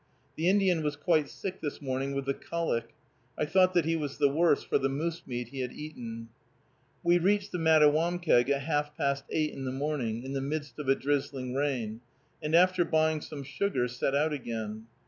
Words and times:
The 0.35 0.49
Indian 0.49 0.81
was 0.81 0.95
quite 0.95 1.29
sick 1.29 1.61
this 1.61 1.79
morning 1.79 2.13
with 2.15 2.25
the 2.25 2.33
colic. 2.33 2.95
I 3.37 3.45
thought 3.45 3.75
that 3.75 3.85
he 3.85 3.95
was 3.95 4.17
the 4.17 4.29
worse 4.29 4.63
for 4.63 4.79
the 4.79 4.89
moose 4.89 5.21
meat 5.27 5.49
he 5.49 5.59
had 5.59 5.71
eaten. 5.73 6.29
We 7.03 7.19
reached 7.19 7.51
the 7.51 7.59
Mattawamkeag 7.59 8.49
at 8.49 8.63
half 8.63 8.97
past 8.97 9.25
eight 9.29 9.53
in 9.53 9.63
the 9.63 9.71
morning, 9.71 10.23
in 10.23 10.33
the 10.33 10.41
midst 10.41 10.79
of 10.79 10.89
a 10.89 10.95
drizzling 10.95 11.53
rain, 11.53 12.01
and, 12.41 12.55
after 12.55 12.83
buying 12.83 13.21
some 13.21 13.43
sugar, 13.43 13.87
set 13.87 14.15
out 14.15 14.33
again. 14.33 14.87